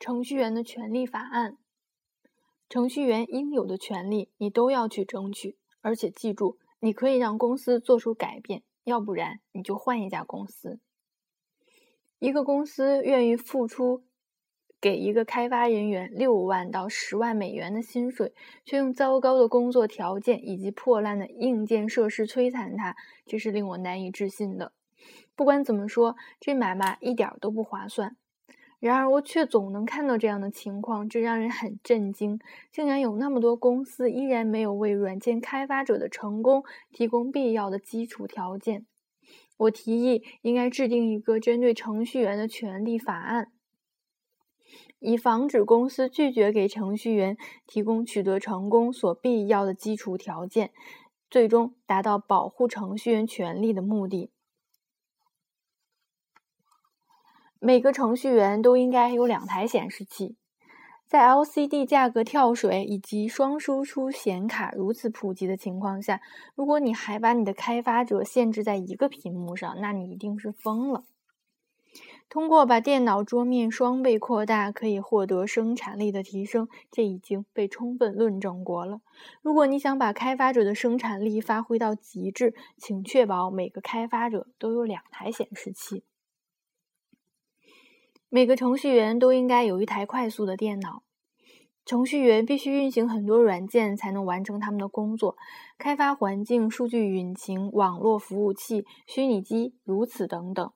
[0.00, 1.58] 程序员的权利法案，
[2.68, 10.78] 程序员应有的权利你都要去争取，而且记住，你可以让公司做出改变，要不然你就换一家公司。
[12.20, 14.04] 一个公司愿意付出
[14.80, 18.32] 给一个开发人员六万到十万美元的薪水，
[18.64, 22.94] 却用糟糕的工作条件以及破烂的硬件设施摧残他，
[23.26, 24.72] 这是令我难以置信的。
[25.34, 28.16] 不管怎么说，这买卖一点都不划算。
[28.80, 32.38] 然而，我却总能看到这样的情况，这让人很震惊。
[32.70, 38.86] 竟然有那么多公司依然没有为软件开发者的成功提供必要的基础条件。
[39.56, 43.50] 我提议应该制定一个针对程序员的权利法案，
[45.00, 47.36] 以防止公司拒绝给程序员
[47.66, 50.70] 提供取得成功所必要的基础条件，
[51.28, 54.30] 最终达到保护程序员权利的目的。
[57.60, 60.36] 每个程序员都应该有两台显示器。
[61.06, 66.20] 在 LCD 价格跳水以及双输出显卡如此普及的情况下，
[66.54, 71.04] 如果你还把你的开发者限制在一个屏幕上，那你一定是疯了。
[72.28, 79.00] 通过把电脑桌面双倍扩大，可以获得生产力的提升，这已经被充分论证过了。
[79.40, 86.04] 如果你想把开发者的生产力发挥到极致，请确保每个开发者都有两台显示器。
[88.30, 91.02] 每个程序员都应该有一台快速的电脑。
[91.86, 95.34] 程序员必须运行很多软件才能完成他们的工作，
[95.78, 100.70] 开发环境、数据引擎、网络服务器、虚拟机，如此等等。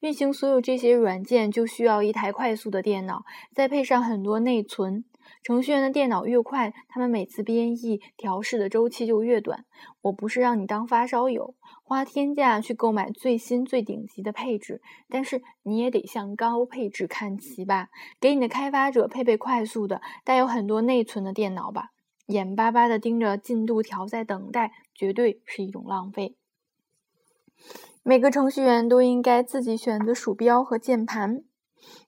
[0.00, 5.06] 运行所有这些软件就需要一台快速的电脑，再配上很多内存。
[5.42, 9.64] 程序员的电脑越快，他们每次编译调试的周期就越短。
[10.02, 11.54] 我不是让你当发烧友。
[11.82, 17.88] 花天价去购买最新最顶级的配置，但是你也得向高配置看齐吧。
[18.20, 21.90] 给你的开发者配备快速的、带有很多内存的电脑吧。
[22.26, 26.36] 眼巴巴地盯着进度条在等待，绝对是一种浪费。
[28.04, 31.42] 每个程序员都应该自己选择鼠标和键盘。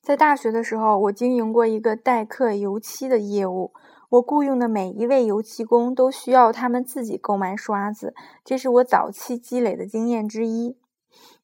[0.01, 3.73] 在大学的时候，我经营过一个代客油漆的业务。
[4.11, 10.77] 我雇佣的每一位油漆工都需要他们自己购买刷子，这是我早期积累的经验之一。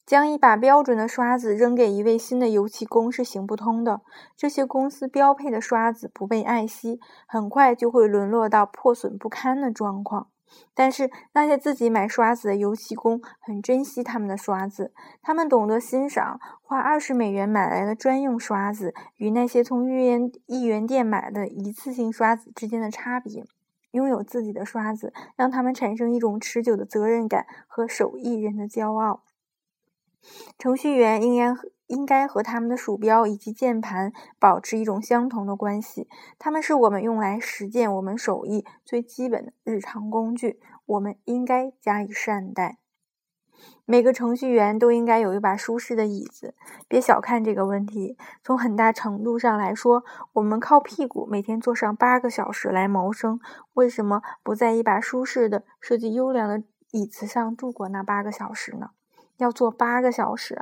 [0.04, 4.00] 将一把标准的刷子扔给一位新的油漆工是行不通的。
[4.36, 10.28] 这些公司标配的刷子不被爱惜，很快就会沦落到破损不堪的状况。
[10.74, 14.92] 但是那些自己买刷子的油漆工很珍惜他们的刷子，
[15.22, 23.44] 他们懂得欣赏花二十美元买来的专用刷子与那些从一元一元店买的一次性刷子之间的差别。
[23.92, 29.22] 拥有自己的刷子，让他们产生一种持久的责任感和手艺人的骄傲。
[30.58, 31.56] 程序员应该
[31.88, 36.08] 应该和他们的鼠标以及键盘保持一种相同的关系。
[36.38, 42.78] 它们是我们用来实践我们手艺最基本的日常工具，我们应该加以善待。
[43.84, 46.54] 每个程序员都应该有一把舒适的椅子。
[46.86, 53.40] 别小看这个问题，从很大程度上来说，我们靠屁股每天坐上八个小时来谋生。
[53.72, 56.62] 为什么不在一把舒适的、设计优良的
[56.92, 58.90] 椅子上度过那八个小时呢？
[59.38, 60.56] 要坐八个小时！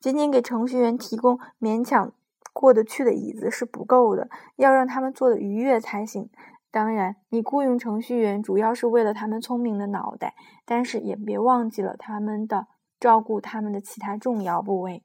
[0.00, 2.12] 仅仅给程序员提供勉强
[2.52, 6.30] 过得去的椅子是不够的，要让他们坐得愉悦才行。
[6.72, 12.68] 当然，你雇佣程序员主要是为了他们聪明的脑袋，但是也别忘记了他们的
[13.00, 15.02] 照顾他们的其他重要部位。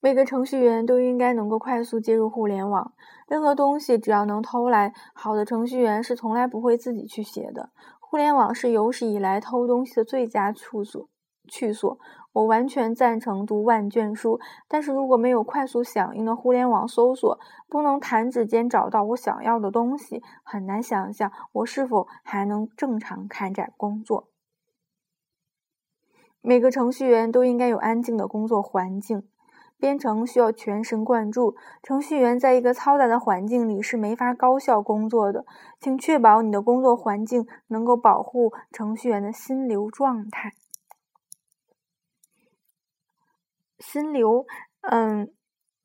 [0.00, 2.92] 每个程序员都应该能够快速接入互联网，
[3.26, 7.70] 任何东西只要能偷来，好的程序员是从来不会自己去写的。
[7.98, 11.08] 互联网是有史以来偷东西的最佳处所。
[11.48, 11.98] 去所，
[12.32, 17.38] 我完全赞成读万卷书，但是如果没有快速响应的互联网搜索，
[17.68, 24.28] 不能弹指间找到我想要的东西，很难想象我是否还能正常开展工作。
[26.40, 29.22] 每个程序员都应该有安静的工作环境，
[29.78, 35.46] 编程需要全神贯注，程序员在一个嘈杂的环境里是没法高效工作的，
[35.80, 40.52] 请确保你的工作环境能够保护程序员的心流状态。
[43.78, 44.46] 心流，
[44.82, 45.32] 嗯，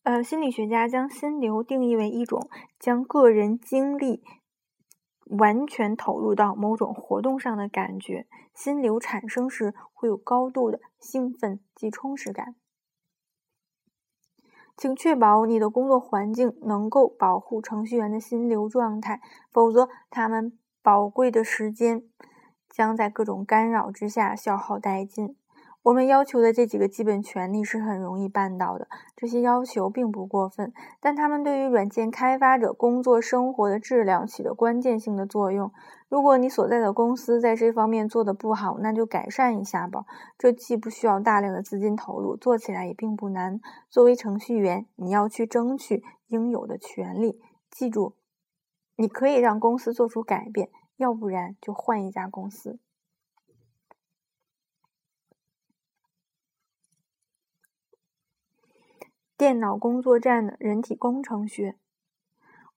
[0.03, 2.49] 呃，心理学家将心流定义为一种
[2.79, 4.23] 将个人精力
[5.25, 8.27] 完全投入到某种活动上的感觉。
[8.53, 12.55] 心流产生时会有高度的兴奋及充实感。
[14.75, 19.21] 请确保你的工作环境能够保护程序员的心流状态，
[19.51, 22.03] 否则他们宝贵的时间
[22.69, 25.35] 将在各种干扰之下消耗殆尽。
[25.81, 35.71] 我们要求的这几个基本权利是很容易办到的，这些要求并不过分，但他们对于软件开发者工作生活的质量起着关键性的作用。
[36.09, 40.05] 如果你所在的公司在这方面做得不好，那就改善一下吧。
[40.37, 43.61] 这既不需要大量的资金投入，做起来也并不难。
[43.89, 47.39] 作为程序员，你要去争取应有的权利。
[47.71, 48.15] 记住，
[48.97, 52.79] 你可以让公司做出改变，要不然就换一家公司。
[59.49, 61.75] 电脑工作站的人体工程学。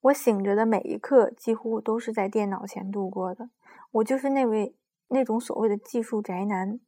[0.00, 3.50] 我醒着的每一刻几乎都是在电脑前度过的。
[3.90, 4.74] 我就是那位
[5.08, 6.80] 那种所谓的技术宅男。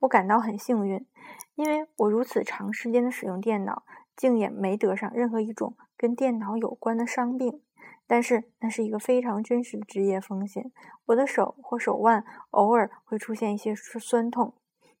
[0.00, 1.06] 我感到很幸运，
[1.54, 3.84] 因为我如此长时间的使用电脑，
[4.16, 7.62] 竟也没得上任何一种跟电脑有关的伤病。
[8.08, 10.72] 但是那是一个非常真实的职业风险。
[11.06, 14.54] 我的手或手腕偶尔会出现一些酸痛。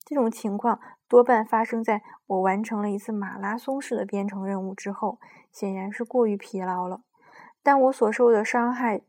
[0.04, 5.18] 这种情况多半发生在我完成了一次马拉松式的编程任务之后，
[5.50, 7.00] 显然是过于疲劳了。
[7.64, 9.00] 但我所受的伤害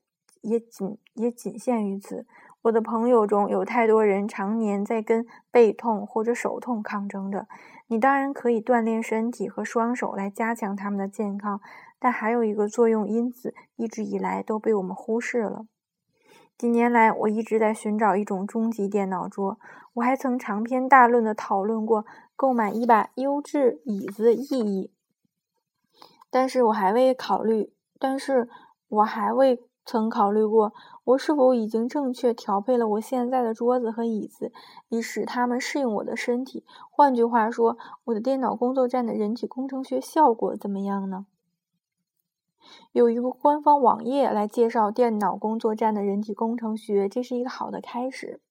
[0.41, 2.25] 也仅也仅限于此。
[2.63, 7.47] 我的朋友中有太多人常年在跟背痛或者手痛抗争着。
[7.85, 11.61] 你当然可以锻炼身体和双手来加强他们的健康，
[11.99, 15.67] 但还有一个作用因子一直以来都被我们忽视了。
[16.61, 19.57] 几年来，我一直在寻找一种终极电脑桌。
[19.93, 22.05] 我还曾长篇大论地讨论过
[22.35, 24.91] 购买一把优质椅子的意义。
[26.29, 28.47] 但是我还未考虑，但是
[28.89, 30.71] 我还未曾考虑过，
[31.05, 34.51] 我是否已经正确调配了我现在的桌子和椅子，
[34.89, 36.63] 以使它们适应我的身体。
[36.91, 41.25] 换句话说，我的电脑工作站的人体工程学效果怎么样呢？
[42.91, 48.41] 有一个官方网页来介绍电脑工作站的人体工程学，这是一个好的开始。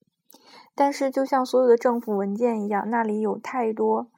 [0.74, 4.08] 但是，就像所有的政府文件一样，那里有太多、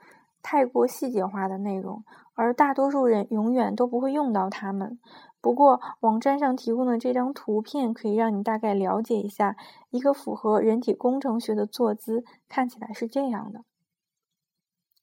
[0.40, 2.04] 太过细节化的内容，
[2.34, 5.00] 而大多数人永远都不会用到它们。
[5.40, 9.56] 不过，网站上提供的这张图片可以让你大概了解一下
[9.90, 13.64] 一个符合人体工程学的坐姿，看起来是这样的。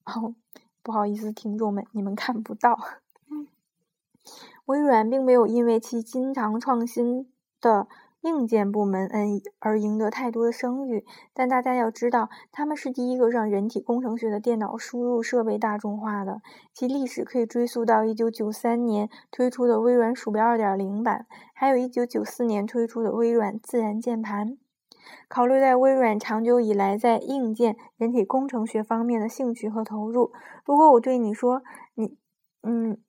[0.06, 0.33] 哦，
[0.81, 2.80] 不好意思，听众们，你们看不到。
[4.69, 7.27] 微软并没有因为其经常创新
[7.60, 7.88] 的
[8.21, 21.25] 硬件部门嗯而赢得太多的声誉，但大家要知道，他们是第一个让人体工程学的电脑输入设备大众化的，其历史可以追溯到1993年推出的微软鼠标2.0版，
[21.56, 24.56] 还有一994年推出的微软自然键盘。
[25.27, 30.31] 考虑在微软长久以来在硬件人体工程学方面的兴趣和投入，
[30.63, 31.63] 如果我对你说，
[31.95, 32.15] 你，
[32.62, 33.00] 嗯，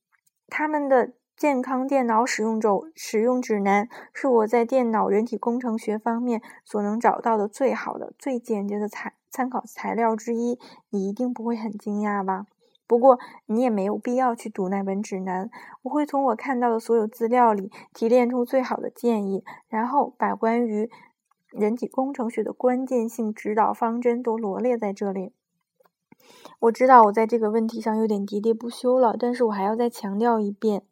[0.49, 1.13] 他们的。
[1.41, 10.59] 健康电脑使用者使用指南是我在电脑人体工程学方面所能找到的最好的、最简洁的参参考材料之一。
[10.91, 12.45] 你一定不会很惊讶吧？
[12.87, 15.49] 不过你也没有必要去读那本指南。
[15.81, 20.91] 我会从我看到的所有资料里提炼出最好的建议，然后把关于
[21.49, 25.33] 人体工程学的关键性指导方针都罗列在这里。
[26.61, 30.83] 我知道我在这个问题上有点喋喋不休了，但是我还要再强调一遍。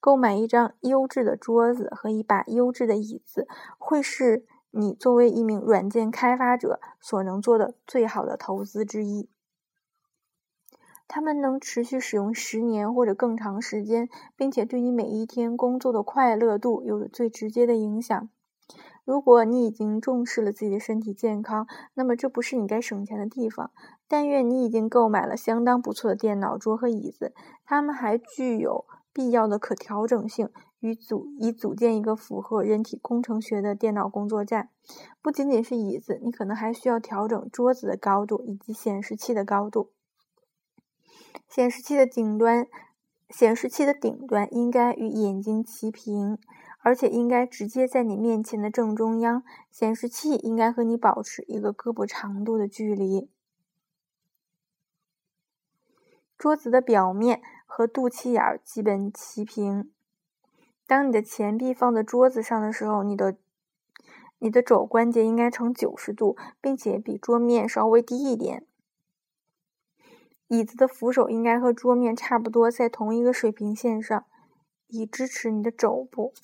[0.00, 3.46] 购买一张优质的桌子和一把优质的椅子，
[3.78, 9.28] 会是你作为一名软件开发者所能做的最好的投资之一。
[11.06, 18.28] 它们能持续使用十年或者更长时间，并且对你每一天工作的快乐度有着最直接的影响。
[19.04, 23.72] 如果你已经重视了自己的身体健康，那么这不是你该省钱的地方。
[24.06, 28.86] 但愿你已经购买了相当不错的电脑桌和椅子，它们还具有。
[29.12, 34.70] 必要的可调整性，与组以组建一个符合人体工程学的电脑工作站。
[35.20, 39.90] 不仅仅是椅子，你可能还需要调整桌子的高度以及显示器的高度。
[41.48, 42.66] 显示器的顶端，
[43.28, 46.38] 显示器的顶端应该与眼睛齐平，
[46.78, 49.42] 而且应该直接在你面前的正中央。
[49.70, 53.28] 显示器应该和你保持一个胳膊长度的距离。
[56.38, 57.42] 桌子的表面。
[57.80, 59.90] 和肚脐眼儿基本齐平。
[60.86, 63.38] 当你的前臂放在桌子上的时候，你的
[64.38, 68.66] 你的肘关节应该呈九十度，并且比桌面稍微低一点。
[70.48, 74.26] 椅子的扶手应该和桌面差不多，在同一个水平线上，
[74.88, 76.34] 以支持你的肘部。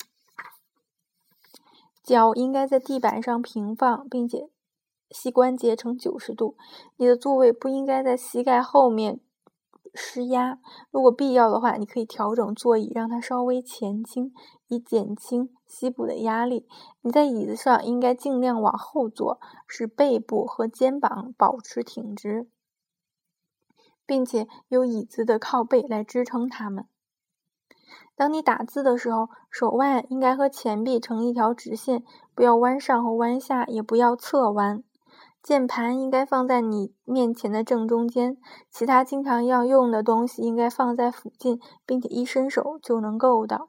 [2.03, 4.49] 脚应该在地板上平放，并且
[5.11, 6.57] 膝关节呈九十度。
[6.97, 9.21] 你的座位不应该在膝盖后面。
[9.95, 10.59] 施压，
[10.91, 14.33] 如果必要的话，你可以调整座椅，让它稍微前倾，
[14.69, 16.67] 以减轻膝部的压力。
[17.01, 22.49] 你在椅子上应该尽量往后坐，使背部和肩膀保持挺直。
[24.07, 26.87] 并且有椅子的靠背来支撑它们。
[28.15, 34.85] 当你打字的时候，手腕应该和前臂成一条直线，不要弯上和弯下，也不要侧弯。
[35.47, 38.37] 键盘应该放在你面前的正中间，
[38.69, 43.69] 其他经常要用的东西应该放在附近，并且一伸手就能够到。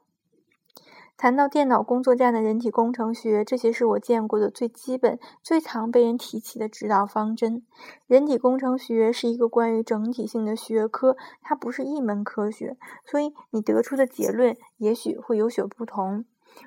[1.16, 7.62] 谈到电脑工作站的人体工程学，这些是我见过的最基本、最常被人提起的指导方针。
[8.08, 16.24] 人体工程学是一个关于整体性的学科，它不是一门科学，所以你得出的结论也许会有所不同。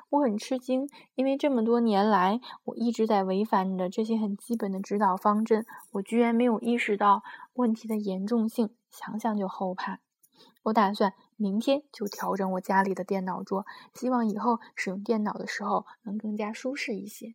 [0.10, 7.24] 我很吃惊，因为这么多年来，我一直在违反着这些很基本的指导方针，我居然没有意识到
[7.54, 10.00] 问题的严重性，想想就后怕。
[10.64, 17.34] 我打算明天就调整我家里的电脑桌，希望以后使用电脑的时候能更加舒适一些。